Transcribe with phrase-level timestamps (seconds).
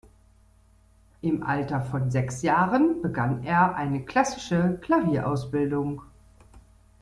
[1.21, 6.01] Im Alter von sechs Jahren begann er eine klassische Klavierausbildung.